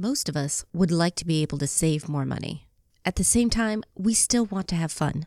Most 0.00 0.28
of 0.28 0.36
us 0.36 0.64
would 0.72 0.92
like 0.92 1.16
to 1.16 1.26
be 1.26 1.42
able 1.42 1.58
to 1.58 1.66
save 1.66 2.08
more 2.08 2.24
money. 2.24 2.68
At 3.04 3.16
the 3.16 3.24
same 3.24 3.50
time, 3.50 3.82
we 3.96 4.14
still 4.14 4.44
want 4.44 4.68
to 4.68 4.76
have 4.76 4.92
fun. 4.92 5.26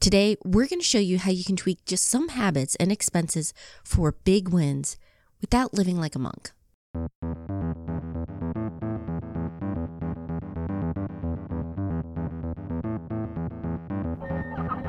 Today, 0.00 0.38
we're 0.42 0.68
going 0.68 0.80
to 0.80 0.86
show 0.86 0.98
you 0.98 1.18
how 1.18 1.30
you 1.30 1.44
can 1.44 1.54
tweak 1.54 1.84
just 1.84 2.06
some 2.06 2.28
habits 2.28 2.76
and 2.76 2.90
expenses 2.90 3.52
for 3.84 4.12
big 4.24 4.48
wins 4.48 4.96
without 5.42 5.74
living 5.74 6.00
like 6.00 6.14
a 6.14 6.18
monk. 6.18 6.52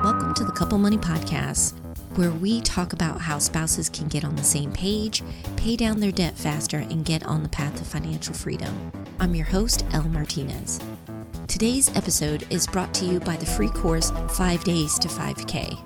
Welcome 0.02 0.32
to 0.32 0.44
the 0.44 0.52
Couple 0.56 0.78
Money 0.78 0.96
Podcast, 0.96 1.91
where 2.16 2.30
we 2.30 2.60
talk 2.60 2.92
about 2.92 3.22
how 3.22 3.38
spouses 3.38 3.88
can 3.88 4.06
get 4.06 4.24
on 4.24 4.36
the 4.36 4.44
same 4.44 4.70
page, 4.72 5.22
pay 5.56 5.76
down 5.76 5.98
their 5.98 6.12
debt 6.12 6.36
faster, 6.36 6.78
and 6.78 7.06
get 7.06 7.24
on 7.24 7.42
the 7.42 7.48
path 7.48 7.74
to 7.76 7.84
financial 7.84 8.34
freedom. 8.34 8.92
I'm 9.18 9.34
your 9.34 9.46
host, 9.46 9.86
Elle 9.92 10.08
Martinez. 10.08 10.78
Today's 11.48 11.94
episode 11.96 12.46
is 12.50 12.66
brought 12.66 12.92
to 12.94 13.06
you 13.06 13.18
by 13.20 13.36
the 13.36 13.46
free 13.46 13.70
course 13.70 14.10
5 14.30 14.64
Days 14.64 14.98
to 14.98 15.08
5K. 15.08 15.78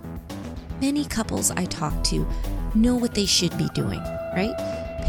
Many 0.81 1.05
couples 1.05 1.53
I 1.53 1.65
talk 1.67 2.03
to 2.05 2.27
know 2.75 2.97
what 2.97 3.15
they 3.15 3.27
should 3.27 3.57
be 3.57 3.69
doing, 3.75 4.01
right? 4.35 4.55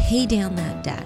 Pay 0.08 0.26
down 0.26 0.54
that 0.54 0.84
debt, 0.84 1.04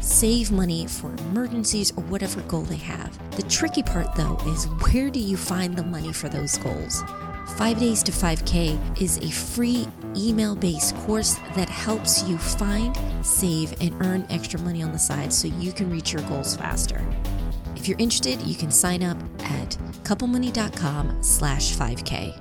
save 0.00 0.52
money 0.52 0.86
for 0.86 1.10
emergencies 1.30 1.90
or 1.96 2.04
whatever 2.04 2.42
goal 2.42 2.62
they 2.62 2.76
have. 2.76 3.18
The 3.36 3.42
tricky 3.44 3.82
part, 3.82 4.14
though, 4.14 4.36
is 4.46 4.66
where 4.92 5.08
do 5.08 5.20
you 5.20 5.38
find 5.38 5.74
the 5.74 5.84
money 5.84 6.12
for 6.12 6.28
those 6.28 6.58
goals? 6.58 7.02
5 7.46 7.78
Days 7.78 8.02
to 8.02 8.10
5K 8.10 9.00
is 9.00 9.18
a 9.18 9.30
free 9.30 9.86
email 10.16 10.56
based 10.56 10.96
course 10.96 11.34
that 11.54 11.68
helps 11.68 12.24
you 12.24 12.38
find, 12.38 12.98
save, 13.24 13.74
and 13.80 13.94
earn 14.02 14.26
extra 14.30 14.58
money 14.60 14.82
on 14.82 14.92
the 14.92 14.98
side 14.98 15.32
so 15.32 15.46
you 15.48 15.70
can 15.72 15.90
reach 15.90 16.12
your 16.12 16.22
goals 16.22 16.56
faster. 16.56 17.04
If 17.76 17.86
you're 17.86 17.98
interested, 17.98 18.40
you 18.42 18.54
can 18.54 18.70
sign 18.70 19.02
up 19.02 19.18
at 19.40 19.76
couplemoney.com 20.04 21.22
slash 21.22 21.76
5K. 21.76 22.40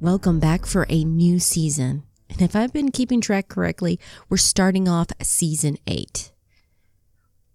Welcome 0.00 0.38
back 0.38 0.66
for 0.66 0.86
a 0.90 1.02
new 1.02 1.38
season. 1.38 2.04
And 2.28 2.42
if 2.42 2.54
I've 2.54 2.72
been 2.72 2.90
keeping 2.90 3.20
track 3.20 3.48
correctly, 3.48 3.98
we're 4.28 4.36
starting 4.36 4.86
off 4.86 5.08
season 5.22 5.78
eight. 5.86 6.30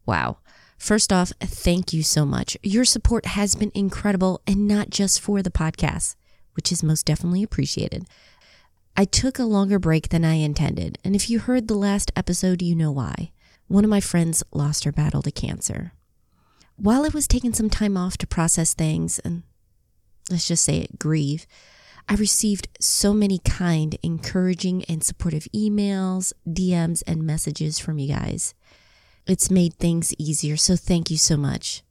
Wow. 0.06 0.40
First 0.80 1.12
off, 1.12 1.34
thank 1.42 1.92
you 1.92 2.02
so 2.02 2.26
much. 2.26 2.58
Your 2.64 2.86
support 2.86 3.26
has 3.28 3.54
been 3.54 3.72
incredible 3.76 4.42
and 4.48 4.66
not 4.66 4.90
just 4.90 5.20
for 5.20 5.44
the 5.44 5.52
podcast, 5.52 6.16
which 6.54 6.72
is 6.72 6.82
most 6.82 7.06
definitely 7.06 7.44
appreciated. 7.44 8.06
I 8.96 9.04
took 9.04 9.38
a 9.38 9.44
longer 9.44 9.78
break 9.78 10.08
than 10.10 10.24
I 10.24 10.36
intended, 10.36 10.98
and 11.04 11.16
if 11.16 11.30
you 11.30 11.40
heard 11.40 11.68
the 11.68 11.76
last 11.76 12.12
episode, 12.16 12.62
you 12.62 12.76
know 12.76 12.92
why. 12.92 13.32
One 13.68 13.84
of 13.84 13.90
my 13.90 14.00
friends 14.00 14.42
lost 14.54 14.86
her 14.86 14.92
battle 14.94 15.22
to 15.22 15.32
cancer. 15.32 15.92
While 16.78 17.06
I 17.06 17.10
was 17.10 17.28
taking 17.28 17.54
some 17.54 17.70
time 17.70 17.98
off 17.98 18.18
to 18.18 18.26
process 18.26 18.74
things 18.74 19.20
and 19.20 19.44
let's 20.32 20.48
just 20.48 20.64
say 20.64 20.78
it, 20.78 20.98
grieve, 20.98 21.46
I 22.08 22.16
received 22.16 22.70
so 22.80 23.14
many 23.14 23.40
kind, 23.40 23.98
encouraging, 24.02 24.86
and 24.86 25.04
supportive 25.04 25.48
emails, 25.54 26.32
DMs, 26.48 27.04
and 27.06 27.24
messages 27.24 27.80
from 27.80 28.00
you 28.00 28.08
guys. 28.08 28.56
It's 29.30 29.52
made 29.52 29.76
things 29.76 30.12
easier, 30.18 30.58
so 30.58 30.76
thank 30.76 31.12
you 31.12 31.18
so 31.18 31.38
much. 31.38 31.84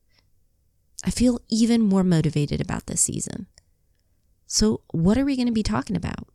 I 1.04 1.10
feel 1.10 1.38
even 1.48 1.82
more 1.82 2.02
motivated 2.02 2.60
about 2.60 2.86
this 2.86 3.00
season. 3.00 3.46
So, 4.48 4.80
what 4.90 5.16
are 5.16 5.24
we 5.24 5.36
going 5.36 5.46
to 5.46 5.52
be 5.52 5.62
talking 5.62 5.94
about? 5.94 6.26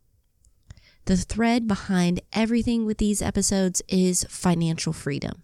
The 1.04 1.18
thread 1.18 1.68
behind 1.68 2.22
everything 2.32 2.86
with 2.86 2.96
these 2.96 3.20
episodes 3.20 3.82
is 3.86 4.24
financial 4.30 4.94
freedom. 4.94 5.42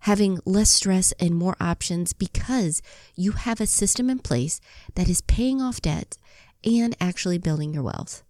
Having 0.00 0.38
less 0.44 0.70
stress 0.70 1.10
and 1.18 1.34
more 1.34 1.56
options 1.58 2.12
because 2.12 2.80
you 3.16 3.32
have 3.32 3.60
a 3.60 3.66
system 3.66 4.08
in 4.08 4.20
place 4.20 4.60
that 4.94 5.08
is 5.08 5.20
paying 5.20 5.60
off 5.60 5.82
debt 5.82 6.16
and 6.62 6.96
actually 7.00 7.38
building 7.38 7.74
your 7.74 7.82
wealth. 7.82 8.22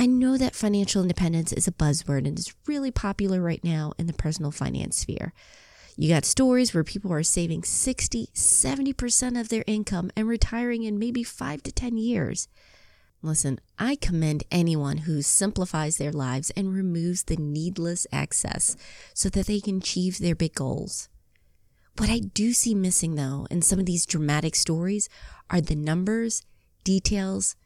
I 0.00 0.06
know 0.06 0.38
that 0.38 0.54
financial 0.54 1.02
independence 1.02 1.52
is 1.52 1.66
a 1.66 1.72
buzzword 1.72 2.24
and 2.24 2.38
is 2.38 2.54
really 2.68 2.92
popular 2.92 3.40
right 3.40 3.62
now 3.64 3.94
in 3.98 4.06
the 4.06 4.12
personal 4.12 4.52
finance 4.52 4.98
sphere. 4.98 5.32
You 5.96 6.08
got 6.08 6.24
stories 6.24 6.72
where 6.72 6.84
people 6.84 7.12
are 7.12 7.24
saving 7.24 7.64
60, 7.64 8.28
70% 8.32 9.40
of 9.40 9.48
their 9.48 9.64
income 9.66 10.12
and 10.16 10.28
retiring 10.28 10.84
in 10.84 11.00
maybe 11.00 11.24
five 11.24 11.64
to 11.64 11.72
10 11.72 11.96
years. 11.96 12.46
Listen, 13.22 13.58
I 13.76 13.96
commend 13.96 14.44
anyone 14.52 14.98
who 14.98 15.20
simplifies 15.20 15.96
their 15.96 16.12
lives 16.12 16.50
and 16.50 16.72
removes 16.72 17.24
the 17.24 17.36
needless 17.36 18.06
excess 18.12 18.76
so 19.14 19.28
that 19.30 19.48
they 19.48 19.58
can 19.58 19.78
achieve 19.78 20.18
their 20.18 20.36
big 20.36 20.54
goals. 20.54 21.08
What 21.96 22.08
I 22.08 22.20
do 22.20 22.52
see 22.52 22.76
missing, 22.76 23.16
though, 23.16 23.48
in 23.50 23.62
some 23.62 23.80
of 23.80 23.86
these 23.86 24.06
dramatic 24.06 24.54
stories 24.54 25.08
are 25.50 25.60
the 25.60 25.74
numbers, 25.74 26.44
details, 26.84 27.56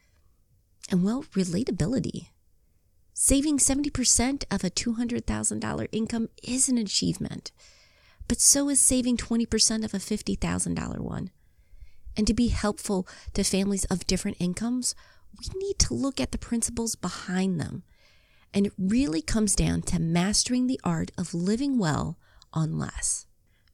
and 0.89 1.03
well, 1.03 1.23
relatability. 1.33 2.27
Saving 3.13 3.57
70% 3.57 4.43
of 4.49 4.63
a 4.63 4.69
$200,000 4.69 5.87
income 5.91 6.29
is 6.41 6.67
an 6.67 6.77
achievement, 6.77 7.51
but 8.27 8.39
so 8.39 8.69
is 8.69 8.79
saving 8.79 9.17
20% 9.17 9.85
of 9.85 9.93
a 9.93 9.97
$50,000 9.97 10.99
one. 10.99 11.29
And 12.17 12.27
to 12.27 12.33
be 12.33 12.47
helpful 12.47 13.07
to 13.33 13.43
families 13.43 13.85
of 13.85 14.07
different 14.07 14.37
incomes, 14.39 14.95
we 15.39 15.59
need 15.59 15.79
to 15.79 15.93
look 15.93 16.19
at 16.19 16.31
the 16.31 16.37
principles 16.37 16.95
behind 16.95 17.59
them. 17.59 17.83
And 18.53 18.67
it 18.67 18.73
really 18.77 19.21
comes 19.21 19.55
down 19.55 19.81
to 19.83 19.99
mastering 19.99 20.67
the 20.67 20.79
art 20.83 21.11
of 21.17 21.33
living 21.33 21.79
well 21.79 22.17
on 22.51 22.77
less. 22.77 23.25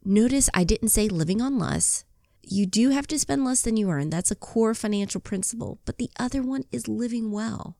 Notice 0.05 0.49
I 0.53 0.63
didn't 0.63 0.89
say 0.89 1.09
living 1.09 1.41
on 1.41 1.59
less. 1.59 2.05
You 2.41 2.65
do 2.65 2.89
have 2.89 3.07
to 3.07 3.19
spend 3.19 3.45
less 3.45 3.61
than 3.61 3.77
you 3.77 3.89
earn. 3.89 4.09
That's 4.09 4.31
a 4.31 4.35
core 4.35 4.73
financial 4.73 5.21
principle. 5.21 5.79
But 5.85 5.97
the 5.97 6.09
other 6.19 6.41
one 6.41 6.63
is 6.71 6.87
living 6.87 7.31
well. 7.31 7.77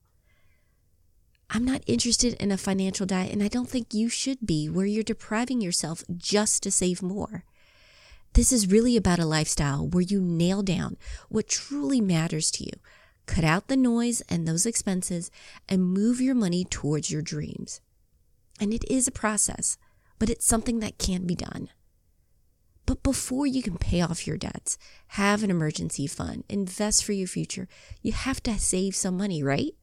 I'm 1.52 1.64
not 1.64 1.82
interested 1.86 2.34
in 2.34 2.52
a 2.52 2.56
financial 2.56 3.06
diet, 3.06 3.32
and 3.32 3.42
I 3.42 3.48
don't 3.48 3.68
think 3.68 3.92
you 3.92 4.08
should 4.08 4.46
be, 4.46 4.68
where 4.68 4.86
you're 4.86 5.02
depriving 5.02 5.60
yourself 5.60 6.04
just 6.16 6.62
to 6.62 6.70
save 6.70 7.02
more. 7.02 7.44
This 8.34 8.52
is 8.52 8.70
really 8.70 8.96
about 8.96 9.18
a 9.18 9.26
lifestyle 9.26 9.88
where 9.88 10.02
you 10.02 10.20
nail 10.20 10.62
down 10.62 10.96
what 11.28 11.48
truly 11.48 12.00
matters 12.00 12.52
to 12.52 12.64
you, 12.64 12.70
cut 13.26 13.42
out 13.42 13.66
the 13.66 13.76
noise 13.76 14.20
and 14.28 14.46
those 14.46 14.64
expenses, 14.64 15.32
and 15.68 15.92
move 15.92 16.20
your 16.20 16.36
money 16.36 16.64
towards 16.64 17.10
your 17.10 17.22
dreams. 17.22 17.80
And 18.60 18.72
it 18.72 18.84
is 18.88 19.08
a 19.08 19.12
process, 19.12 19.76
but 20.20 20.30
it's 20.30 20.46
something 20.46 20.78
that 20.78 20.98
can 20.98 21.26
be 21.26 21.34
done. 21.34 21.70
But 22.90 23.04
before 23.04 23.46
you 23.46 23.62
can 23.62 23.78
pay 23.78 24.00
off 24.00 24.26
your 24.26 24.36
debts, 24.36 24.76
have 25.10 25.44
an 25.44 25.50
emergency 25.50 26.08
fund, 26.08 26.42
invest 26.48 27.04
for 27.04 27.12
your 27.12 27.28
future, 27.28 27.68
you 28.02 28.10
have 28.10 28.42
to 28.42 28.58
save 28.58 28.96
some 28.96 29.16
money, 29.16 29.44
right? 29.44 29.76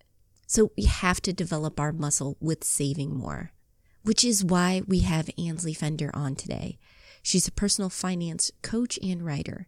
So 0.45 0.72
we 0.75 0.84
have 0.84 1.22
to 1.22 1.31
develop 1.31 1.79
our 1.79 1.94
muscle 1.94 2.35
with 2.41 2.66
saving 2.66 3.16
more, 3.16 3.53
which 4.03 4.25
is 4.25 4.44
why 4.44 4.81
we 4.85 5.00
have 5.00 5.29
Ainsley 5.38 5.73
Fender 5.73 6.12
on 6.13 6.35
today. 6.35 6.79
She's 7.23 7.47
a 7.47 7.51
personal 7.53 7.90
finance 7.90 8.51
coach 8.62 9.00
and 9.01 9.25
writer, 9.25 9.68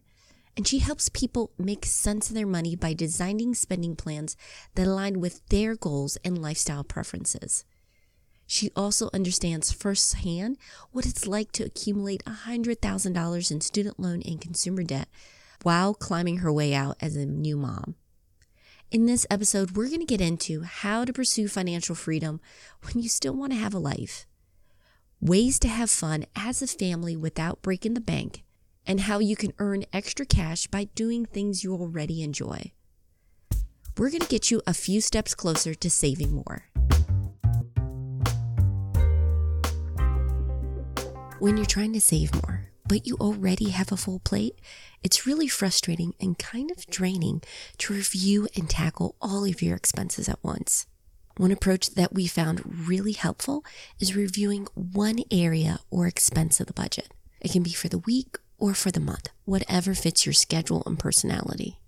and 0.54 0.68
she 0.68 0.80
helps 0.80 1.08
people 1.08 1.50
make 1.56 1.86
sense 1.86 2.28
of 2.28 2.34
their 2.34 2.46
money 2.46 2.76
by 2.76 2.92
designing 2.92 3.54
spending 3.54 3.96
plans 3.96 4.36
that 4.74 4.86
align 4.86 5.18
with 5.18 5.40
their 5.48 5.76
goals 5.76 6.18
and 6.26 6.42
lifestyle 6.42 6.84
preferences. 6.84 7.64
She 8.52 8.72
also 8.74 9.10
understands 9.14 9.70
firsthand 9.70 10.58
what 10.90 11.06
it's 11.06 11.28
like 11.28 11.52
to 11.52 11.62
accumulate 11.62 12.24
$100,000 12.24 13.50
in 13.52 13.60
student 13.60 14.00
loan 14.00 14.22
and 14.22 14.40
consumer 14.40 14.82
debt 14.82 15.08
while 15.62 15.94
climbing 15.94 16.38
her 16.38 16.52
way 16.52 16.74
out 16.74 16.96
as 17.00 17.14
a 17.14 17.24
new 17.24 17.56
mom. 17.56 17.94
In 18.90 19.06
this 19.06 19.24
episode, 19.30 19.76
we're 19.76 19.86
going 19.86 20.00
to 20.00 20.04
get 20.04 20.20
into 20.20 20.62
how 20.62 21.04
to 21.04 21.12
pursue 21.12 21.46
financial 21.46 21.94
freedom 21.94 22.40
when 22.82 23.00
you 23.00 23.08
still 23.08 23.34
want 23.34 23.52
to 23.52 23.58
have 23.58 23.72
a 23.72 23.78
life, 23.78 24.26
ways 25.20 25.60
to 25.60 25.68
have 25.68 25.88
fun 25.88 26.26
as 26.34 26.60
a 26.60 26.66
family 26.66 27.14
without 27.14 27.62
breaking 27.62 27.94
the 27.94 28.00
bank, 28.00 28.42
and 28.84 29.02
how 29.02 29.20
you 29.20 29.36
can 29.36 29.52
earn 29.60 29.84
extra 29.92 30.26
cash 30.26 30.66
by 30.66 30.88
doing 30.96 31.24
things 31.24 31.62
you 31.62 31.72
already 31.72 32.20
enjoy. 32.20 32.72
We're 33.96 34.10
going 34.10 34.22
to 34.22 34.28
get 34.28 34.50
you 34.50 34.60
a 34.66 34.74
few 34.74 35.00
steps 35.00 35.36
closer 35.36 35.72
to 35.72 35.88
saving 35.88 36.32
more. 36.34 36.69
When 41.40 41.56
you're 41.56 41.64
trying 41.64 41.94
to 41.94 42.02
save 42.02 42.34
more, 42.34 42.68
but 42.86 43.06
you 43.06 43.16
already 43.16 43.70
have 43.70 43.90
a 43.90 43.96
full 43.96 44.18
plate, 44.18 44.56
it's 45.02 45.26
really 45.26 45.48
frustrating 45.48 46.12
and 46.20 46.38
kind 46.38 46.70
of 46.70 46.86
draining 46.88 47.40
to 47.78 47.94
review 47.94 48.46
and 48.54 48.68
tackle 48.68 49.16
all 49.22 49.46
of 49.46 49.62
your 49.62 49.74
expenses 49.74 50.28
at 50.28 50.44
once. 50.44 50.86
One 51.38 51.50
approach 51.50 51.94
that 51.94 52.12
we 52.12 52.26
found 52.26 52.86
really 52.86 53.12
helpful 53.12 53.64
is 53.98 54.14
reviewing 54.14 54.66
one 54.74 55.20
area 55.30 55.78
or 55.90 56.06
expense 56.06 56.60
of 56.60 56.66
the 56.66 56.74
budget. 56.74 57.14
It 57.40 57.52
can 57.52 57.62
be 57.62 57.72
for 57.72 57.88
the 57.88 58.00
week 58.00 58.36
or 58.58 58.74
for 58.74 58.90
the 58.90 59.00
month, 59.00 59.30
whatever 59.46 59.94
fits 59.94 60.26
your 60.26 60.34
schedule 60.34 60.82
and 60.84 60.98
personality. 60.98 61.80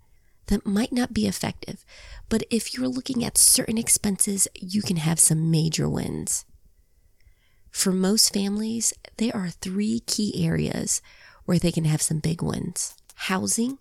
That 0.46 0.64
might 0.64 0.94
not 0.94 1.12
be 1.12 1.26
effective, 1.26 1.84
but 2.30 2.44
if 2.48 2.72
you're 2.72 2.88
looking 2.88 3.22
at 3.22 3.36
certain 3.36 3.76
expenses, 3.76 4.48
you 4.54 4.80
can 4.80 4.96
have 4.96 5.20
some 5.20 5.50
major 5.50 5.90
wins. 5.90 6.46
For 7.72 7.90
most 7.90 8.32
families, 8.32 8.92
there 9.16 9.34
are 9.34 9.48
three 9.48 10.00
key 10.00 10.46
areas 10.46 11.02
where 11.46 11.58
they 11.58 11.72
can 11.72 11.84
have 11.84 12.00
some 12.00 12.20
big 12.20 12.42
wins 12.42 12.94
housing, 13.14 13.78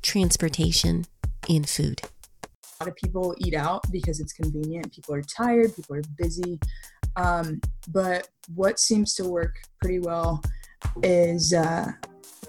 transportation, 0.00 1.06
and 1.48 1.68
food. 1.68 2.02
A 2.44 2.84
lot 2.84 2.88
of 2.88 2.96
people 2.96 3.34
eat 3.38 3.54
out 3.54 3.82
because 3.90 4.20
it's 4.20 4.32
convenient. 4.32 4.92
People 4.92 5.14
are 5.14 5.22
tired, 5.22 5.74
people 5.74 5.96
are 5.96 6.02
busy. 6.16 6.58
Um, 7.16 7.60
but 7.88 8.28
what 8.54 8.78
seems 8.78 9.14
to 9.14 9.24
work 9.24 9.56
pretty 9.80 9.98
well 9.98 10.42
is, 11.02 11.52
uh, 11.52 11.90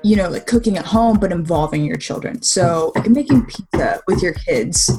you 0.03 0.15
know, 0.15 0.29
like 0.29 0.45
cooking 0.45 0.77
at 0.77 0.85
home, 0.85 1.17
but 1.17 1.31
involving 1.31 1.85
your 1.85 1.97
children. 1.97 2.41
So 2.43 2.93
making 3.09 3.45
pizza 3.45 4.01
with 4.07 4.21
your 4.21 4.33
kids 4.33 4.91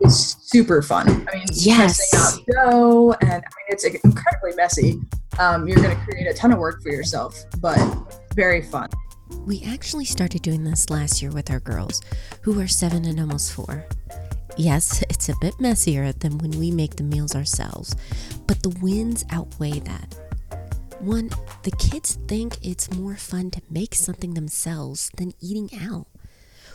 is 0.00 0.36
super 0.42 0.80
fun. 0.80 1.08
I 1.08 1.36
mean, 1.36 1.46
yes. 1.52 2.10
testing 2.10 2.54
out 2.56 2.70
dough, 2.70 3.14
and 3.20 3.30
I 3.30 3.34
mean, 3.34 3.68
it's 3.68 3.84
incredibly 3.84 4.54
messy. 4.54 5.00
Um, 5.38 5.66
you're 5.66 5.76
going 5.76 5.96
to 5.96 6.04
create 6.04 6.26
a 6.26 6.34
ton 6.34 6.52
of 6.52 6.58
work 6.58 6.82
for 6.82 6.90
yourself, 6.90 7.44
but 7.60 7.78
very 8.34 8.62
fun. 8.62 8.88
We 9.46 9.62
actually 9.66 10.04
started 10.04 10.42
doing 10.42 10.64
this 10.64 10.90
last 10.90 11.20
year 11.20 11.30
with 11.30 11.50
our 11.50 11.60
girls, 11.60 12.00
who 12.42 12.60
are 12.60 12.68
seven 12.68 13.04
and 13.04 13.18
almost 13.18 13.52
four. 13.52 13.86
Yes, 14.56 15.02
it's 15.10 15.28
a 15.28 15.36
bit 15.40 15.58
messier 15.60 16.12
than 16.12 16.38
when 16.38 16.52
we 16.52 16.70
make 16.70 16.96
the 16.96 17.02
meals 17.02 17.34
ourselves, 17.34 17.96
but 18.46 18.62
the 18.62 18.76
wins 18.80 19.24
outweigh 19.30 19.80
that. 19.80 20.14
One, 21.00 21.30
the 21.64 21.72
kids 21.72 22.18
think 22.28 22.58
it's 22.62 22.92
more 22.94 23.16
fun 23.16 23.50
to 23.50 23.62
make 23.68 23.94
something 23.94 24.34
themselves 24.34 25.10
than 25.16 25.34
eating 25.40 25.68
out, 25.82 26.06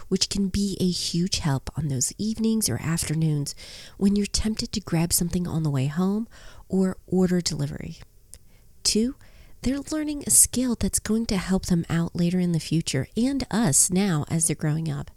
which 0.10 0.30
can 0.30 0.50
be 0.50 0.78
a 0.80 0.90
huge 0.90 1.40
help 1.40 1.70
on 1.78 1.88
those 1.88 2.14
evenings 2.18 2.70
or 2.70 2.80
afternoons 2.82 3.56
when 3.98 4.16
you're 4.16 4.26
tempted 4.26 4.72
to 4.74 4.82
grab 4.82 5.14
something 5.14 5.48
on 5.48 5.64
the 5.64 5.70
way 5.70 5.88
home 5.88 6.28
or 6.68 6.98
order 7.08 7.42
delivery. 7.42 8.00
Two, 8.90 9.14
they're 9.62 9.82
learning 9.92 10.24
a 10.26 10.32
skill 10.32 10.74
that's 10.74 10.98
going 10.98 11.28
to 11.28 11.38
help 11.38 11.68
them 11.68 11.86
out 11.92 12.16
later 12.16 12.40
in 12.40 12.54
the 12.54 12.60
future 12.60 13.08
and 13.16 13.46
us 13.52 13.92
now 13.92 14.26
as 14.32 14.48
they're 14.48 14.56
growing 14.56 14.90
up. 14.90 15.12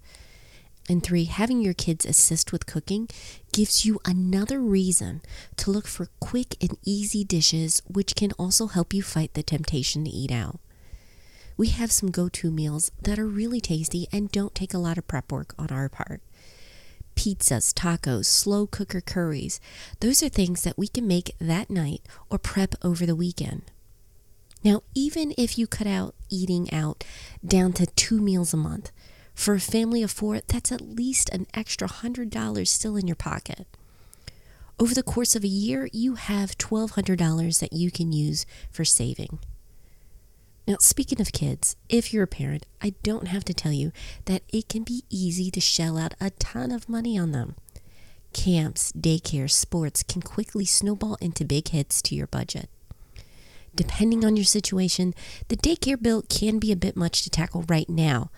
And 0.90 1.02
three, 1.02 1.24
having 1.24 1.62
your 1.62 1.72
kids 1.72 2.04
assist 2.04 2.52
with 2.52 2.66
cooking 2.66 3.08
gives 3.50 3.86
you 3.86 3.98
another 4.04 4.60
reason 4.60 5.22
to 5.56 5.70
look 5.70 5.86
for 5.86 6.10
quick 6.20 6.54
and 6.60 6.76
easy 6.84 7.24
dishes, 7.24 7.80
which 7.86 8.14
can 8.14 8.32
also 8.32 8.66
help 8.66 8.92
you 8.92 9.02
fight 9.02 9.32
the 9.32 9.42
temptation 9.42 10.04
to 10.04 10.10
eat 10.10 10.30
out. 10.30 10.60
We 11.56 11.68
have 11.68 11.90
some 11.90 12.10
go 12.10 12.28
to 12.28 12.50
meals 12.50 12.90
that 13.00 13.18
are 13.18 13.26
really 13.26 13.62
tasty 13.62 14.06
and 14.12 14.30
don't 14.30 14.54
take 14.54 14.75
a 14.75 14.78
lot 14.78 14.98
of 14.98 15.08
prep 15.08 15.32
work 15.32 15.54
on 15.58 15.68
our 15.70 15.88
part. 15.88 16.20
Pizzas, 17.22 17.72
tacos, 17.72 18.24
slow 18.24 18.66
cooker 18.66 19.00
curries, 19.00 19.60
those 20.00 20.24
are 20.24 20.28
things 20.28 20.62
that 20.62 20.76
we 20.76 20.88
can 20.88 21.06
make 21.06 21.36
that 21.38 21.70
night 21.70 22.02
or 22.28 22.36
prep 22.36 22.74
over 22.82 23.06
the 23.06 23.14
weekend. 23.14 23.62
Now, 24.64 24.82
even 24.92 25.32
if 25.38 25.56
you 25.56 25.69
cut 25.69 25.86
out 25.86 26.16
eating 26.28 26.69
out 26.74 27.04
down 27.46 27.74
to 27.74 27.86
two 27.86 28.20
meals 28.20 28.52
a 28.52 28.56
month, 28.56 28.90
for 29.36 29.54
a 29.54 29.60
family 29.60 30.02
of 30.02 30.10
four, 30.10 30.40
that's 30.48 30.72
at 30.72 30.80
least 30.80 31.28
an 31.28 31.46
extra 31.54 31.86
$100 31.86 32.66
still 32.66 32.96
in 32.96 33.06
your 33.06 33.14
pocket. 33.14 33.68
Over 34.80 34.92
the 34.92 35.04
course 35.04 35.36
of 35.36 35.44
a 35.44 35.48
year, 35.48 35.88
you 35.92 36.16
have 36.16 36.58
$1,200 36.58 37.60
that 37.60 37.72
you 37.72 37.92
can 37.92 38.10
use 38.10 38.46
for 38.72 38.84
saving. 38.84 39.38
Now, 40.67 40.76
speaking 40.79 41.20
of 41.20 41.32
kids, 41.32 41.76
if 41.88 42.12
you're 42.12 42.23
a 42.23 42.29
parent, 42.29 42.67
I 42.81 42.94
don't 43.03 43.26
have 43.26 43.44
to 43.47 43.55
tell 43.55 43.73
you 43.73 43.91
that 44.26 44.43
it 44.49 44.69
can 44.69 44.85
be 44.85 45.03
easy 45.11 45.50
to 45.50 45.61
shell 45.61 45.99
out 45.99 46.14
a 46.20 46.31
ton 46.31 46.70
of 46.70 46.88
money 46.88 47.19
on 47.19 47.32
them. 47.32 47.56
Camps, 48.32 48.93
daycare, 48.93 49.50
sports 49.50 50.03
can 50.03 50.23
quickly 50.23 50.64
snowball 50.64 51.17
into 51.20 51.44
big 51.44 51.69
hits 51.69 52.00
to 52.03 52.14
your 52.14 52.29
budget. 52.29 52.69
Depending 53.75 54.25
on 54.25 54.37
your 54.37 54.44
situation, 54.44 55.14
the 55.49 55.56
daycare 55.56 56.00
bill 56.00 56.23
can 56.23 56.59
be 56.59 56.70
a 56.70 56.76
bit 56.76 56.97
much 56.97 57.23
to 57.23 57.31
tackle 57.31 57.64
right 57.69 57.88
now, 57.88 58.31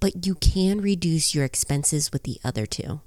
but 0.00 0.26
you 0.26 0.36
can 0.36 0.80
reduce 0.80 1.34
your 1.34 1.44
expenses 1.44 2.12
with 2.12 2.22
the 2.22 2.38
other 2.44 2.64
two. 2.64 3.00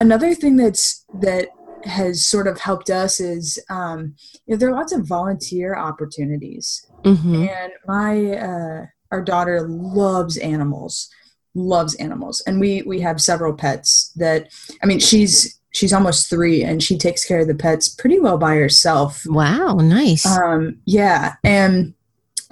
Another 0.00 0.34
thing 0.34 0.56
that's 0.56 1.04
that 1.14 1.48
has 1.84 2.26
sort 2.26 2.46
of 2.46 2.58
helped 2.60 2.90
us 2.90 3.20
is 3.20 3.58
um, 3.70 4.14
you 4.46 4.54
know, 4.54 4.56
there 4.56 4.68
are 4.68 4.74
lots 4.74 4.92
of 4.92 5.06
volunteer 5.06 5.76
opportunities, 5.76 6.86
Mm-hmm. 7.04 7.46
and 7.48 7.72
my 7.86 8.36
uh, 8.36 8.86
our 9.10 9.22
daughter 9.22 9.66
loves 9.68 10.36
animals, 10.38 11.10
loves 11.54 11.94
animals, 11.96 12.40
and 12.46 12.60
we 12.60 12.82
we 12.82 13.00
have 13.00 13.20
several 13.20 13.52
pets 13.52 14.12
that 14.16 14.48
I 14.82 14.86
mean 14.86 15.00
she's 15.00 15.58
she's 15.72 15.92
almost 15.92 16.28
three 16.30 16.62
and 16.62 16.82
she 16.82 16.96
takes 16.98 17.24
care 17.24 17.40
of 17.40 17.48
the 17.48 17.54
pets 17.54 17.88
pretty 17.88 18.20
well 18.20 18.38
by 18.38 18.54
herself. 18.56 19.22
Wow, 19.26 19.74
nice. 19.76 20.24
Um, 20.26 20.78
yeah, 20.84 21.34
and 21.42 21.94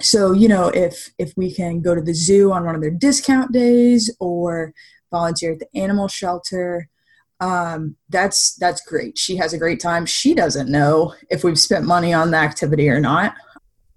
so 0.01 0.33
you 0.33 0.47
know 0.49 0.67
if 0.69 1.11
if 1.17 1.31
we 1.37 1.53
can 1.53 1.81
go 1.81 1.95
to 1.95 2.01
the 2.01 2.13
zoo 2.13 2.51
on 2.51 2.65
one 2.65 2.75
of 2.75 2.81
their 2.81 2.91
discount 2.91 3.51
days 3.53 4.13
or 4.19 4.73
volunteer 5.11 5.53
at 5.53 5.59
the 5.59 5.67
animal 5.79 6.07
shelter 6.07 6.87
um, 7.41 7.95
that's 8.09 8.55
that's 8.55 8.81
great 8.85 9.17
she 9.17 9.35
has 9.35 9.51
a 9.53 9.57
great 9.57 9.79
time 9.81 10.05
she 10.05 10.33
doesn't 10.33 10.71
know 10.71 11.13
if 11.29 11.43
we've 11.43 11.59
spent 11.59 11.83
money 11.85 12.13
on 12.13 12.31
the 12.31 12.37
activity 12.37 12.87
or 12.87 12.99
not 13.01 13.33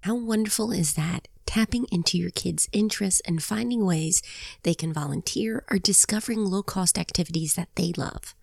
How 0.01 0.15
wonderful 0.15 0.71
is 0.71 0.93
that? 0.95 1.27
Tapping 1.47 1.85
into 1.91 2.17
your 2.17 2.31
kids' 2.31 2.67
interests 2.71 3.21
and 3.25 3.41
finding 3.41 3.85
ways 3.85 4.21
they 4.63 4.73
can 4.75 4.91
volunteer 4.93 5.63
or 5.71 5.77
discovering 5.79 6.43
low 6.45 6.61
cost 6.63 6.97
activities 6.99 7.53
that 7.55 7.69
they 7.75 7.91
love. 7.97 8.35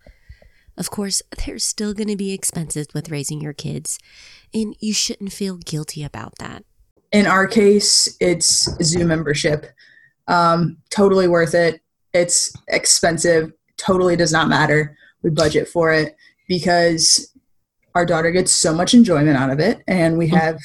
Of 0.77 0.91
course, 0.91 1.23
there's 1.45 1.65
still 1.65 1.95
going 1.95 2.09
to 2.09 2.17
be 2.17 2.33
expenses 2.33 2.87
with 2.95 3.11
raising 3.11 3.41
your 3.41 3.53
kids, 3.53 3.99
and 4.55 4.75
you 4.81 4.93
shouldn't 4.95 5.33
feel 5.33 5.57
guilty 5.57 6.03
about 6.03 6.35
that. 6.39 6.65
in 7.13 7.27
our 7.27 7.47
case 7.47 8.17
it's 8.21 8.69
zoo 8.83 9.07
membership 9.07 9.67
um, 10.29 10.79
totally 10.91 11.29
worth 11.29 11.55
it 11.55 11.81
it's 12.15 12.53
expensive 12.69 13.53
totally 13.85 14.17
does 14.17 14.33
not 14.33 14.49
matter. 14.49 14.97
We 15.23 15.31
budget 15.31 15.69
for 15.69 15.93
it 15.93 16.17
because 16.49 17.33
our 17.95 18.07
daughter 18.07 18.31
gets 18.31 18.53
so 18.53 18.73
much 18.73 18.95
enjoyment 18.95 19.37
out 19.37 19.51
of 19.51 19.61
it 19.61 19.83
and 19.87 20.17
we 20.17 20.29
have 20.29 20.59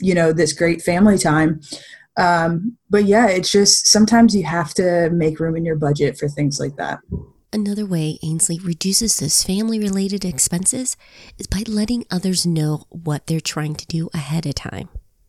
you 0.00 0.14
know 0.14 0.32
this 0.32 0.52
great 0.52 0.82
family 0.82 1.18
time. 1.18 1.60
Um, 2.16 2.76
but 2.90 3.04
yeah 3.04 3.28
it's 3.28 3.50
just 3.50 3.88
sometimes 3.88 4.34
you 4.34 4.44
have 4.44 4.72
to 4.74 5.10
make 5.10 5.40
room 5.40 5.56
in 5.56 5.64
your 5.64 5.76
budget 5.76 6.18
for 6.18 6.28
things 6.28 6.60
like 6.60 6.76
that. 6.76 7.00
Another 7.52 7.86
way 7.86 8.18
Ainsley 8.24 8.58
reduces 8.58 9.16
those 9.18 9.44
family 9.44 9.78
related 9.78 10.24
expenses 10.24 10.96
is 11.38 11.46
by 11.46 11.62
letting 11.68 12.04
others 12.10 12.44
know 12.44 12.84
what 12.88 13.28
they're 13.28 13.40
trying 13.40 13.76
to 13.76 13.86
do 13.86 14.10
ahead 14.12 14.44
of 14.44 14.56
time. 14.56 14.88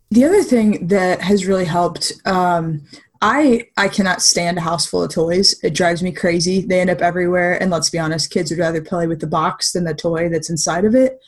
The 0.09 0.25
other 0.25 0.41
thing 0.41 0.87
that 0.87 1.21
has 1.21 1.45
really 1.45 1.65
helped, 1.65 2.13
um, 2.25 2.81
I 3.21 3.67
I 3.77 3.87
cannot 3.87 4.21
stand 4.21 4.57
a 4.57 4.61
house 4.61 4.85
full 4.85 5.03
of 5.03 5.11
toys. 5.11 5.55
It 5.63 5.73
drives 5.73 6.03
me 6.03 6.11
crazy. 6.11 6.61
They 6.61 6.81
end 6.81 6.89
up 6.89 7.01
everywhere, 7.01 7.61
and 7.61 7.71
let's 7.71 7.89
be 7.89 7.99
honest, 7.99 8.31
kids 8.31 8.51
would 8.51 8.59
rather 8.59 8.81
play 8.81 9.07
with 9.07 9.19
the 9.19 9.27
box 9.27 9.71
than 9.71 9.83
the 9.83 9.93
toy 9.93 10.29
that's 10.29 10.49
inside 10.49 10.85
of 10.85 10.95
it. 10.95 11.19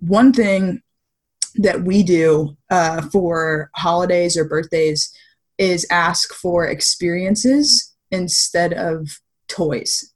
One 0.00 0.32
thing 0.32 0.82
that 1.56 1.82
we 1.82 2.02
do 2.02 2.56
uh, 2.70 3.02
for 3.10 3.70
holidays 3.74 4.36
or 4.36 4.44
birthdays 4.44 5.12
is 5.58 5.86
ask 5.90 6.32
for 6.32 6.66
experiences 6.66 7.94
instead 8.10 8.72
of 8.72 9.08
toys. 9.48 10.12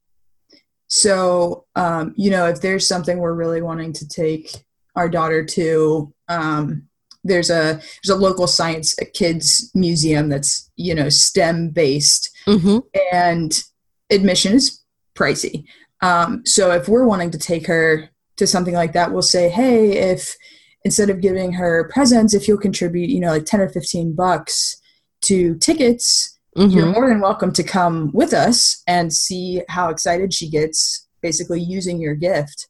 So, 0.86 1.66
um, 1.74 2.14
you 2.16 2.30
know, 2.30 2.46
if 2.46 2.60
there's 2.60 2.86
something 2.86 3.18
we're 3.18 3.34
really 3.34 3.62
wanting 3.62 3.92
to 3.94 4.08
take 4.08 4.64
our 4.94 5.08
daughter 5.08 5.44
to, 5.44 6.14
um, 6.28 6.88
there's 7.24 7.50
a 7.50 7.80
there's 8.02 8.16
a 8.16 8.16
local 8.16 8.46
science 8.46 8.94
a 9.00 9.04
kids 9.04 9.70
museum 9.74 10.28
that's 10.28 10.70
you 10.76 10.94
know 10.94 11.08
STEM 11.08 11.70
based, 11.70 12.30
Mm-hmm. 12.46 12.78
and 13.12 13.62
admission 14.10 14.52
is 14.52 14.82
pricey. 15.16 15.64
Um, 16.02 16.42
so 16.44 16.70
if 16.72 16.88
we're 16.88 17.06
wanting 17.06 17.30
to 17.30 17.38
take 17.38 17.66
her 17.66 18.10
to 18.36 18.46
something 18.46 18.74
like 18.74 18.92
that, 18.92 19.12
we'll 19.12 19.22
say, 19.22 19.48
hey, 19.48 19.92
if 20.12 20.36
instead 20.84 21.08
of 21.08 21.22
giving 21.22 21.52
her 21.54 21.88
presents, 21.92 22.34
if 22.34 22.46
you'll 22.46 22.58
contribute, 22.58 23.08
you 23.08 23.20
know, 23.20 23.30
like 23.30 23.46
ten 23.46 23.60
or 23.60 23.68
fifteen 23.70 24.14
bucks 24.14 24.76
to 25.22 25.56
tickets, 25.58 26.38
you're 26.56 26.86
more 26.92 27.08
than 27.08 27.20
welcome 27.20 27.52
to 27.52 27.62
come 27.62 28.10
with 28.12 28.32
us 28.34 28.82
and 28.86 29.12
see 29.12 29.62
how 29.68 29.88
excited 29.88 30.32
she 30.34 30.48
gets 30.50 31.08
basically 31.22 31.60
using 31.60 31.98
your 32.00 32.14
gift. 32.14 32.68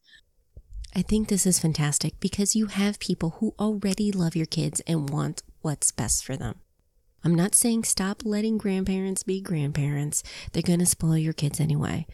I 0.97 1.01
think 1.01 1.27
this 1.27 1.45
is 1.45 1.59
fantastic 1.59 2.21
because 2.21 2.55
you 2.55 2.67
have 2.67 2.99
people 2.99 3.31
who 3.41 3.53
already 3.59 4.13
love 4.13 4.33
your 4.33 4.45
kids 4.45 4.81
and 4.87 5.09
want 5.09 5.43
what's 5.61 5.91
best 5.91 6.23
for 6.23 6.37
them. 6.37 6.61
I'm 7.21 7.35
not 7.35 7.53
saying 7.53 7.83
stop 7.83 8.21
letting 8.23 8.57
grandparents 8.57 9.21
be 9.21 9.41
grandparents. 9.41 10.23
They're 10.53 10.63
going 10.63 10.79
to 10.79 10.85
spoil 10.85 11.17
your 11.17 11.33
kids 11.33 11.59
anyway. 11.59 12.07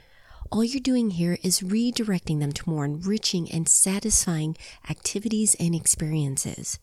All 0.51 0.63
you're 0.63 0.81
doing 0.81 1.11
here 1.11 1.37
is 1.43 1.61
redirecting 1.61 2.39
them 2.39 2.51
to 2.53 2.67
more 2.67 2.85
enriching 2.85 3.51
and 3.51 3.69
satisfying 3.69 4.57
activities 4.89 5.55
and 5.59 5.75
experiences. 5.75 6.79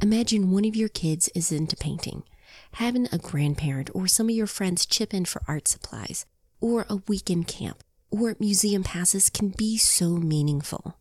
Imagine 0.00 0.50
one 0.50 0.64
of 0.64 0.76
your 0.76 0.88
kids 0.88 1.28
is 1.34 1.52
into 1.52 1.76
painting. 1.76 2.22
Having 2.72 3.08
a 3.12 3.18
grandparent 3.18 3.90
or 3.92 4.06
some 4.06 4.30
of 4.30 4.34
your 4.34 4.46
friends 4.46 4.86
chip 4.86 5.12
in 5.12 5.26
for 5.26 5.42
art 5.46 5.68
supplies, 5.68 6.24
or 6.58 6.86
a 6.88 7.02
weekend 7.06 7.48
camp, 7.48 7.84
or 8.10 8.34
museum 8.40 8.82
passes 8.82 9.28
can 9.28 9.50
be 9.50 9.76
so 9.76 10.16
meaningful. 10.16 10.97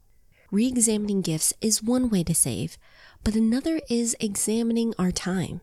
Re 0.49 0.65
examining 0.65 1.21
gifts 1.21 1.53
is 1.59 1.83
one 1.83 2.09
way 2.09 2.23
to 2.23 2.33
save, 2.33 2.77
but 3.21 3.35
another 3.35 3.81
is 3.89 4.15
examining 4.21 4.93
our 4.97 5.11
time. 5.11 5.59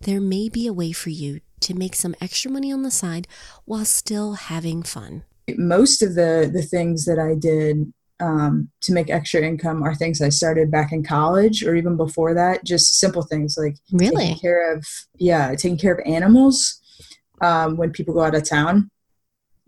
There 0.00 0.22
may 0.22 0.48
be 0.48 0.66
a 0.66 0.72
way 0.72 0.92
for 0.92 1.10
you 1.10 1.40
to 1.60 1.74
make 1.74 1.94
some 1.94 2.14
extra 2.18 2.50
money 2.50 2.72
on 2.72 2.82
the 2.82 2.90
side 2.90 3.28
while 3.66 3.84
still 3.84 4.32
having 4.34 4.82
fun. 4.82 5.24
Most 5.58 6.02
of 6.02 6.14
the 6.14 6.50
the 6.50 6.62
things 6.62 7.04
that 7.04 7.18
I 7.18 7.34
did 7.34 7.92
um, 8.18 8.70
to 8.80 8.94
make 8.94 9.10
extra 9.10 9.42
income 9.42 9.82
are 9.82 9.94
things 9.94 10.22
I 10.22 10.30
started 10.30 10.70
back 10.70 10.92
in 10.92 11.04
college 11.04 11.62
or 11.62 11.74
even 11.76 11.98
before 11.98 12.32
that. 12.32 12.64
Just 12.64 12.98
simple 12.98 13.22
things 13.22 13.58
like 13.58 13.76
really 13.92 14.28
taking 14.28 14.40
care 14.40 14.72
of 14.72 14.86
yeah, 15.18 15.54
taking 15.54 15.76
care 15.76 15.92
of 15.92 16.00
animals 16.06 16.80
um, 17.42 17.76
when 17.76 17.90
people 17.90 18.14
go 18.14 18.22
out 18.22 18.34
of 18.34 18.48
town 18.48 18.90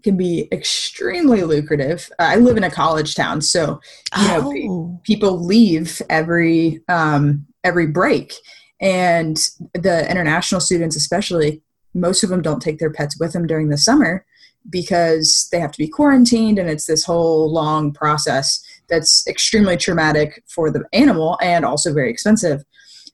can 0.04 0.16
be 0.16 0.48
extremely 0.52 1.42
lucrative. 1.42 2.10
I 2.18 2.36
live 2.36 2.56
in 2.56 2.64
a 2.64 2.70
college 2.70 3.14
town, 3.14 3.40
so 3.40 3.80
you 4.16 4.28
know 4.28 4.52
oh. 4.54 5.00
people 5.02 5.44
leave 5.44 6.00
every 6.08 6.80
um, 6.88 7.46
every 7.64 7.86
break, 7.86 8.34
and 8.80 9.36
the 9.74 10.08
international 10.10 10.60
students, 10.60 10.96
especially, 10.96 11.62
most 11.94 12.22
of 12.22 12.30
them 12.30 12.42
don't 12.42 12.62
take 12.62 12.78
their 12.78 12.92
pets 12.92 13.18
with 13.18 13.32
them 13.32 13.46
during 13.46 13.68
the 13.68 13.78
summer 13.78 14.24
because 14.70 15.48
they 15.50 15.60
have 15.60 15.72
to 15.72 15.78
be 15.78 15.88
quarantined, 15.88 16.58
and 16.58 16.68
it's 16.68 16.86
this 16.86 17.04
whole 17.04 17.52
long 17.52 17.92
process 17.92 18.62
that's 18.88 19.26
extremely 19.26 19.76
traumatic 19.76 20.42
for 20.46 20.70
the 20.70 20.84
animal 20.92 21.38
and 21.42 21.64
also 21.64 21.92
very 21.92 22.10
expensive. 22.10 22.62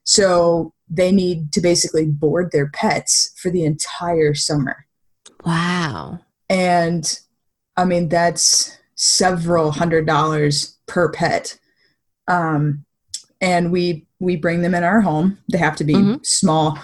So 0.04 0.72
they 0.88 1.10
need 1.10 1.52
to 1.52 1.60
basically 1.60 2.06
board 2.06 2.50
their 2.52 2.68
pets 2.68 3.32
for 3.40 3.50
the 3.50 3.64
entire 3.64 4.34
summer. 4.34 4.86
Wow. 5.44 6.20
And 6.48 7.18
I 7.76 7.84
mean, 7.84 8.08
that's 8.08 8.76
several 8.94 9.72
hundred 9.72 10.06
dollars 10.06 10.76
per 10.86 11.10
pet. 11.10 11.58
Um, 12.28 12.84
and 13.40 13.72
we 13.72 14.06
we 14.20 14.36
bring 14.36 14.62
them 14.62 14.74
in 14.74 14.84
our 14.84 15.00
home. 15.00 15.38
They 15.50 15.58
have 15.58 15.76
to 15.76 15.84
be 15.84 15.94
Mhm. 15.94 16.24
small 16.24 16.78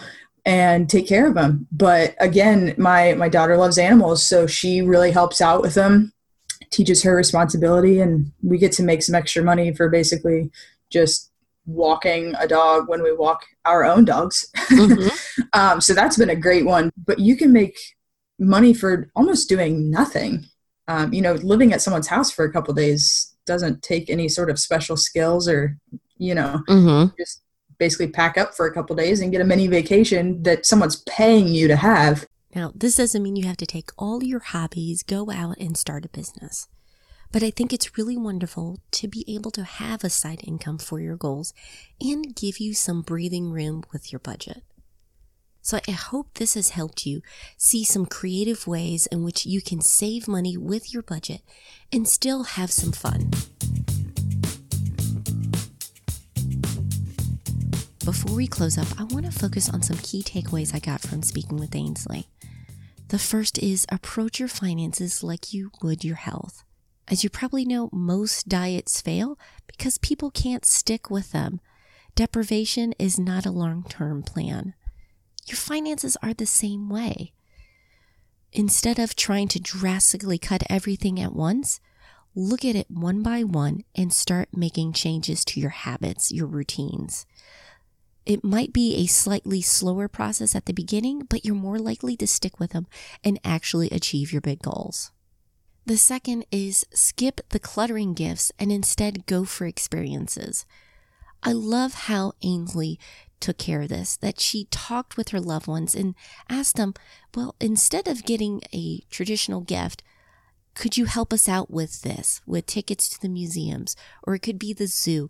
and 0.44 0.88
take 0.90 1.06
care 1.06 1.26
of 1.26 1.34
them. 1.34 1.66
But 1.72 2.14
again, 2.20 2.74
my 2.76 3.14
my 3.14 3.28
daughter 3.28 3.56
loves 3.56 3.78
animals, 3.78 4.22
so 4.22 4.46
she 4.46 4.82
really 4.82 5.10
helps 5.10 5.40
out 5.40 5.62
with 5.62 5.74
them, 5.74 6.12
teaches 6.70 7.02
her 7.02 7.14
responsibility, 7.14 8.00
and 8.00 8.32
we 8.42 8.58
get 8.58 8.72
to 8.72 8.82
make 8.82 9.02
some 9.02 9.14
extra 9.14 9.42
money 9.42 9.72
for 9.74 9.88
basically 9.88 10.50
just 10.90 11.30
walking 11.66 12.34
a 12.38 12.48
dog 12.48 12.88
when 12.88 13.02
we 13.02 13.12
walk 13.12 13.44
our 13.64 13.84
own 13.84 14.04
dogs. 14.04 14.50
Mhm. 14.70 15.10
um, 15.52 15.80
so 15.80 15.94
that's 15.94 16.16
been 16.16 16.30
a 16.30 16.36
great 16.36 16.64
one. 16.66 16.90
But 17.06 17.18
you 17.20 17.36
can 17.36 17.52
make 17.52 17.78
money 18.40 18.74
for 18.74 19.08
almost 19.14 19.48
doing 19.48 19.90
nothing. 19.90 20.46
Um, 20.88 21.12
you 21.12 21.22
know, 21.22 21.34
living 21.34 21.72
at 21.72 21.82
someone's 21.82 22.08
house 22.08 22.32
for 22.32 22.44
a 22.44 22.52
couple 22.52 22.74
days 22.74 23.32
doesn't 23.46 23.82
take 23.82 24.10
any 24.10 24.28
sort 24.28 24.50
of 24.50 24.58
special 24.58 24.96
skills 24.96 25.46
or, 25.46 25.76
you 26.18 26.34
know, 26.34 26.62
Mhm. 26.68 27.16
just 27.16 27.42
basically 27.78 28.08
pack 28.08 28.36
up 28.36 28.54
for 28.54 28.66
a 28.66 28.74
couple 28.74 28.96
days 28.96 29.20
and 29.20 29.30
get 29.30 29.40
a 29.40 29.44
mini 29.44 29.66
vacation 29.66 30.42
that 30.42 30.66
someone's 30.66 30.96
paying 31.06 31.48
you 31.48 31.68
to 31.68 31.76
have. 31.76 32.26
Now, 32.54 32.72
this 32.74 32.96
doesn't 32.96 33.22
mean 33.22 33.36
you 33.36 33.46
have 33.46 33.56
to 33.58 33.66
take 33.66 33.90
all 33.96 34.24
your 34.24 34.40
hobbies, 34.40 35.02
go 35.02 35.30
out 35.30 35.56
and 35.58 35.76
start 35.76 36.04
a 36.04 36.08
business. 36.08 36.66
But 37.32 37.44
I 37.44 37.50
think 37.50 37.72
it's 37.72 37.96
really 37.96 38.16
wonderful 38.16 38.80
to 38.90 39.06
be 39.06 39.24
able 39.32 39.52
to 39.52 39.62
have 39.62 40.02
a 40.02 40.10
side 40.10 40.40
income 40.44 40.78
for 40.78 40.98
your 40.98 41.16
goals 41.16 41.54
and 42.00 42.34
give 42.34 42.58
you 42.58 42.74
some 42.74 43.02
breathing 43.02 43.52
room 43.52 43.84
with 43.92 44.10
your 44.12 44.18
budget. 44.18 44.64
So 45.70 45.78
I 45.86 45.92
hope 45.92 46.34
this 46.34 46.54
has 46.54 46.70
helped 46.70 47.06
you 47.06 47.22
see 47.56 47.84
some 47.84 48.04
creative 48.04 48.66
ways 48.66 49.06
in 49.06 49.22
which 49.22 49.46
you 49.46 49.62
can 49.62 49.80
save 49.80 50.26
money 50.26 50.56
with 50.56 50.92
your 50.92 51.04
budget 51.04 51.42
and 51.92 52.08
still 52.08 52.42
have 52.42 52.72
some 52.72 52.90
fun. 52.90 53.30
Before 58.04 58.34
we 58.34 58.48
close 58.48 58.76
up, 58.76 58.88
I 58.98 59.04
want 59.04 59.26
to 59.26 59.30
focus 59.30 59.68
on 59.68 59.80
some 59.80 59.98
key 59.98 60.24
takeaways 60.24 60.74
I 60.74 60.80
got 60.80 61.02
from 61.02 61.22
speaking 61.22 61.56
with 61.56 61.76
Ainsley. 61.76 62.26
The 63.06 63.20
first 63.20 63.56
is 63.56 63.86
approach 63.92 64.40
your 64.40 64.48
finances 64.48 65.22
like 65.22 65.54
you 65.54 65.70
would 65.84 66.02
your 66.02 66.16
health. 66.16 66.64
As 67.06 67.22
you 67.22 67.30
probably 67.30 67.64
know, 67.64 67.90
most 67.92 68.48
diets 68.48 69.00
fail 69.00 69.38
because 69.68 69.98
people 69.98 70.32
can't 70.32 70.64
stick 70.64 71.10
with 71.10 71.30
them. 71.30 71.60
Deprivation 72.16 72.92
is 72.98 73.20
not 73.20 73.46
a 73.46 73.52
long 73.52 73.84
term 73.88 74.24
plan. 74.24 74.74
Your 75.50 75.56
finances 75.56 76.16
are 76.22 76.32
the 76.32 76.46
same 76.46 76.88
way. 76.88 77.32
Instead 78.52 79.00
of 79.00 79.16
trying 79.16 79.48
to 79.48 79.58
drastically 79.58 80.38
cut 80.38 80.62
everything 80.70 81.20
at 81.20 81.34
once, 81.34 81.80
look 82.36 82.64
at 82.64 82.76
it 82.76 82.88
one 82.88 83.20
by 83.24 83.42
one 83.42 83.82
and 83.96 84.12
start 84.12 84.56
making 84.56 84.92
changes 84.92 85.44
to 85.46 85.58
your 85.58 85.70
habits, 85.70 86.30
your 86.30 86.46
routines. 86.46 87.26
It 88.24 88.44
might 88.44 88.72
be 88.72 88.94
a 88.94 89.06
slightly 89.06 89.60
slower 89.60 90.06
process 90.06 90.54
at 90.54 90.66
the 90.66 90.72
beginning, 90.72 91.22
but 91.28 91.44
you're 91.44 91.56
more 91.56 91.80
likely 91.80 92.16
to 92.18 92.28
stick 92.28 92.60
with 92.60 92.70
them 92.70 92.86
and 93.24 93.40
actually 93.42 93.90
achieve 93.90 94.32
your 94.32 94.42
big 94.42 94.62
goals. 94.62 95.10
The 95.84 95.96
second 95.96 96.46
is 96.52 96.86
skip 96.94 97.40
the 97.48 97.58
cluttering 97.58 98.14
gifts 98.14 98.52
and 98.56 98.70
instead 98.70 99.26
go 99.26 99.44
for 99.44 99.66
experiences. 99.66 100.64
I 101.42 101.52
love 101.52 101.94
how 101.94 102.34
Ainsley 102.42 103.00
took 103.40 103.58
care 103.58 103.82
of 103.82 103.88
this, 103.88 104.16
that 104.18 104.40
she 104.40 104.66
talked 104.70 105.16
with 105.16 105.30
her 105.30 105.40
loved 105.40 105.66
ones 105.66 105.94
and 105.94 106.14
asked 106.48 106.76
them, 106.76 106.94
well, 107.34 107.56
instead 107.60 108.06
of 108.06 108.24
getting 108.24 108.62
a 108.72 109.00
traditional 109.10 109.60
gift, 109.60 110.02
could 110.74 110.96
you 110.96 111.06
help 111.06 111.32
us 111.32 111.48
out 111.48 111.70
with 111.70 112.02
this, 112.02 112.40
with 112.46 112.66
tickets 112.66 113.08
to 113.08 113.20
the 113.20 113.28
museums, 113.28 113.96
or 114.22 114.34
it 114.34 114.40
could 114.40 114.58
be 114.58 114.72
the 114.72 114.86
zoo? 114.86 115.28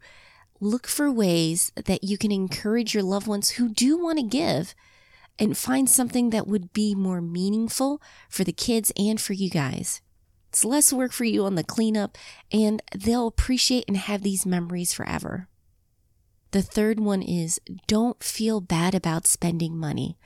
Look 0.61 0.87
for 0.87 1.11
ways 1.11 1.73
that 1.76 2.05
you 2.05 2.19
can 2.19 2.31
encourage 2.31 2.95
your 2.95 3.02
loved 3.02 3.26
ones 3.26 3.50
who 3.50 3.69
do 3.69 3.97
want 3.97 4.19
to 4.19 4.25
give 4.25 4.75
and 5.38 5.57
find 5.57 5.88
something 5.88 6.31
that 6.31 6.47
would 6.47 6.73
be 6.75 6.95
more 6.95 7.23
meaningful 7.23 8.02
for 8.29 8.45
the 8.45 8.52
kids 8.52 8.93
and 8.99 9.19
for 9.19 9.33
you 9.33 9.49
guys. 9.49 10.02
It's 10.50 10.64
less 10.64 10.93
work 10.93 11.12
for 11.12 11.25
you 11.25 11.45
on 11.45 11.55
the 11.55 11.64
cleanup, 11.64 12.19
and 12.52 12.83
they'll 12.95 13.29
appreciate 13.29 13.85
and 13.88 13.97
have 13.97 14.23
these 14.23 14.45
memories 14.45 14.93
forever. 14.93 15.49
The 16.52 16.62
third 16.62 16.99
one 16.99 17.23
is 17.23 17.61
don't 17.87 18.23
feel 18.25 18.61
bad 18.61 18.95
about 18.95 19.26
spending 19.26 19.76
money. 19.76 20.19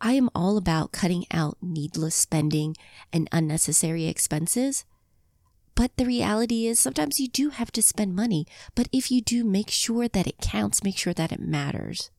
I 0.00 0.14
am 0.14 0.28
all 0.34 0.56
about 0.56 0.90
cutting 0.90 1.26
out 1.30 1.58
needless 1.62 2.16
spending 2.16 2.74
and 3.12 3.28
unnecessary 3.30 4.06
expenses. 4.06 4.84
But 5.76 5.96
the 5.96 6.06
reality 6.06 6.66
is 6.66 6.80
sometimes 6.80 7.20
you 7.20 7.28
do 7.28 7.50
have 7.50 7.70
to 7.72 7.82
spend 7.82 8.16
money. 8.16 8.46
But 8.74 8.88
if 8.92 9.12
you 9.12 9.20
do, 9.20 9.44
make 9.44 9.70
sure 9.70 10.08
that 10.08 10.26
it 10.26 10.40
counts, 10.40 10.82
make 10.82 10.98
sure 10.98 11.14
that 11.14 11.30
it 11.30 11.40
matters. 11.40 12.10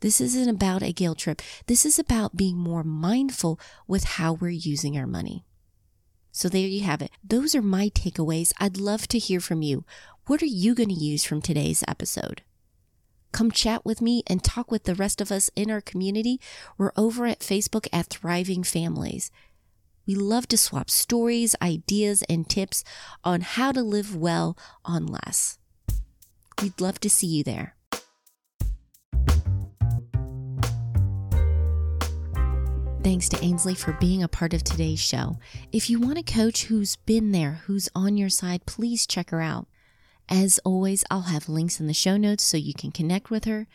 This 0.00 0.20
isn't 0.20 0.48
about 0.48 0.82
a 0.82 0.92
guilt 0.92 1.18
trip. 1.18 1.42
This 1.66 1.84
is 1.84 1.98
about 1.98 2.36
being 2.36 2.56
more 2.56 2.84
mindful 2.84 3.60
with 3.86 4.04
how 4.04 4.32
we're 4.32 4.50
using 4.50 4.96
our 4.96 5.06
money. 5.06 5.44
So 6.32 6.48
there 6.48 6.66
you 6.66 6.82
have 6.84 7.02
it. 7.02 7.10
Those 7.22 7.54
are 7.54 7.62
my 7.62 7.90
takeaways. 7.90 8.52
I'd 8.58 8.78
love 8.78 9.06
to 9.08 9.18
hear 9.18 9.40
from 9.40 9.62
you. 9.62 9.84
What 10.26 10.42
are 10.42 10.46
you 10.46 10.74
going 10.74 10.90
to 10.90 10.94
use 10.94 11.24
from 11.24 11.42
today's 11.42 11.84
episode? 11.86 12.42
Come 13.32 13.50
chat 13.50 13.84
with 13.84 14.00
me 14.00 14.22
and 14.26 14.42
talk 14.42 14.70
with 14.70 14.84
the 14.84 14.94
rest 14.94 15.20
of 15.20 15.30
us 15.30 15.50
in 15.54 15.70
our 15.70 15.80
community. 15.80 16.40
We're 16.78 16.92
over 16.96 17.26
at 17.26 17.40
Facebook 17.40 17.86
at 17.92 18.06
Thriving 18.06 18.62
Families. 18.62 19.30
We 20.06 20.14
love 20.14 20.46
to 20.48 20.56
swap 20.56 20.88
stories, 20.88 21.56
ideas, 21.60 22.22
and 22.28 22.48
tips 22.48 22.84
on 23.24 23.40
how 23.40 23.72
to 23.72 23.82
live 23.82 24.14
well 24.14 24.56
on 24.84 25.06
less. 25.06 25.58
We'd 26.62 26.80
love 26.80 27.00
to 27.00 27.10
see 27.10 27.26
you 27.26 27.44
there. 27.44 27.76
Thanks 33.02 33.28
to 33.28 33.44
Ainsley 33.44 33.74
for 33.74 33.92
being 34.00 34.22
a 34.22 34.28
part 34.28 34.52
of 34.52 34.64
today's 34.64 34.98
show. 34.98 35.38
If 35.70 35.88
you 35.88 36.00
want 36.00 36.18
a 36.18 36.24
coach 36.24 36.64
who's 36.64 36.96
been 36.96 37.30
there, 37.30 37.60
who's 37.66 37.88
on 37.94 38.16
your 38.16 38.28
side, 38.28 38.66
please 38.66 39.06
check 39.06 39.30
her 39.30 39.40
out. 39.40 39.68
As 40.28 40.58
always, 40.64 41.04
I'll 41.10 41.22
have 41.22 41.48
links 41.48 41.78
in 41.78 41.86
the 41.86 41.94
show 41.94 42.16
notes 42.16 42.42
so 42.42 42.56
you 42.56 42.74
can 42.74 42.90
connect 42.90 43.30
with 43.30 43.44
her, 43.44 43.66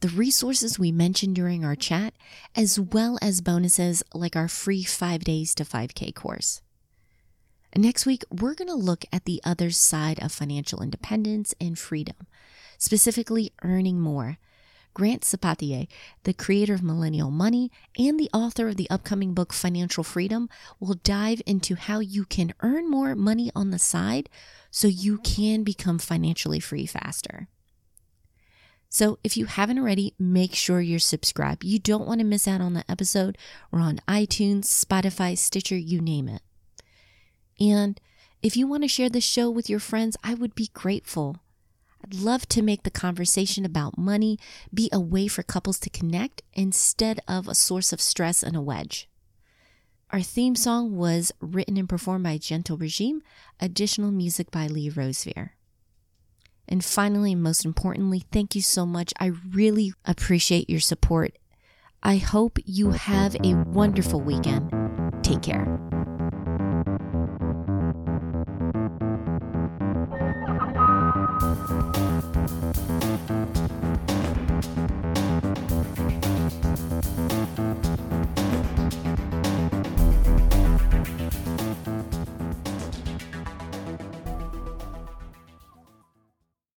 the 0.00 0.08
resources 0.08 0.78
we 0.78 0.92
mentioned 0.92 1.34
during 1.34 1.64
our 1.64 1.74
chat, 1.74 2.14
as 2.54 2.78
well 2.78 3.18
as 3.20 3.40
bonuses 3.40 4.02
like 4.14 4.36
our 4.36 4.48
free 4.48 4.84
5 4.84 5.24
days 5.24 5.54
to 5.54 5.64
5K 5.64 6.14
course. 6.14 6.62
Next 7.74 8.06
week, 8.06 8.24
we're 8.30 8.54
going 8.54 8.68
to 8.68 8.74
look 8.74 9.04
at 9.12 9.24
the 9.24 9.40
other 9.44 9.70
side 9.70 10.22
of 10.22 10.32
financial 10.32 10.82
independence 10.82 11.54
and 11.60 11.78
freedom, 11.78 12.26
specifically 12.78 13.52
earning 13.62 14.00
more. 14.00 14.38
Grant 14.96 15.24
Sabatier, 15.24 15.88
the 16.22 16.32
creator 16.32 16.72
of 16.72 16.82
Millennial 16.82 17.30
Money 17.30 17.70
and 17.98 18.18
the 18.18 18.30
author 18.32 18.66
of 18.66 18.76
the 18.76 18.88
upcoming 18.88 19.34
book 19.34 19.52
Financial 19.52 20.02
Freedom, 20.02 20.48
will 20.80 20.94
dive 20.94 21.42
into 21.44 21.74
how 21.74 21.98
you 21.98 22.24
can 22.24 22.54
earn 22.62 22.90
more 22.90 23.14
money 23.14 23.50
on 23.54 23.72
the 23.72 23.78
side 23.78 24.30
so 24.70 24.88
you 24.88 25.18
can 25.18 25.64
become 25.64 25.98
financially 25.98 26.60
free 26.60 26.86
faster. 26.86 27.46
So, 28.88 29.18
if 29.22 29.36
you 29.36 29.44
haven't 29.44 29.78
already, 29.78 30.14
make 30.18 30.54
sure 30.54 30.80
you're 30.80 30.98
subscribed. 30.98 31.62
You 31.62 31.78
don't 31.78 32.06
want 32.06 32.20
to 32.20 32.26
miss 32.26 32.48
out 32.48 32.62
on 32.62 32.72
the 32.72 32.90
episode. 32.90 33.36
We're 33.70 33.80
on 33.80 34.00
iTunes, 34.08 34.64
Spotify, 34.64 35.36
Stitcher, 35.36 35.76
you 35.76 36.00
name 36.00 36.26
it. 36.26 36.40
And 37.60 38.00
if 38.40 38.56
you 38.56 38.66
want 38.66 38.82
to 38.84 38.88
share 38.88 39.10
the 39.10 39.20
show 39.20 39.50
with 39.50 39.68
your 39.68 39.78
friends, 39.78 40.16
I 40.24 40.32
would 40.32 40.54
be 40.54 40.70
grateful. 40.72 41.42
I'd 42.06 42.14
love 42.14 42.46
to 42.50 42.62
make 42.62 42.84
the 42.84 42.90
conversation 42.90 43.64
about 43.64 43.98
money 43.98 44.38
be 44.72 44.88
a 44.92 45.00
way 45.00 45.26
for 45.26 45.42
couples 45.42 45.80
to 45.80 45.90
connect 45.90 46.42
instead 46.54 47.18
of 47.26 47.48
a 47.48 47.54
source 47.54 47.92
of 47.92 48.00
stress 48.00 48.42
and 48.44 48.54
a 48.54 48.60
wedge. 48.60 49.08
Our 50.10 50.20
theme 50.22 50.54
song 50.54 50.96
was 50.96 51.32
written 51.40 51.76
and 51.76 51.88
performed 51.88 52.22
by 52.22 52.38
Gentle 52.38 52.76
Regime, 52.76 53.22
additional 53.58 54.12
music 54.12 54.52
by 54.52 54.68
Lee 54.68 54.88
Rosevere. 54.88 55.56
And 56.68 56.84
finally, 56.84 57.34
most 57.34 57.64
importantly, 57.64 58.22
thank 58.30 58.54
you 58.54 58.62
so 58.62 58.86
much. 58.86 59.12
I 59.18 59.32
really 59.50 59.92
appreciate 60.04 60.70
your 60.70 60.80
support. 60.80 61.36
I 62.04 62.18
hope 62.18 62.58
you 62.64 62.92
have 62.92 63.34
a 63.42 63.54
wonderful 63.54 64.20
weekend. 64.20 64.70
Take 65.24 65.42
care. 65.42 65.85